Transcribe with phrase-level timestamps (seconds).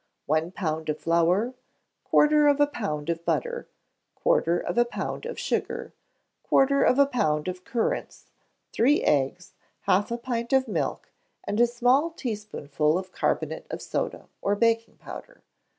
[0.25, 1.53] One pound of flour,
[2.05, 3.67] quarter of a pound of butter,
[4.15, 5.93] quarter of a pound of sugar,
[6.41, 8.31] quarter of a pound of currants,
[8.73, 11.11] three eggs, half a pint of milk,
[11.43, 15.43] and a small teaspoonful of carbonate of soda or baking powder.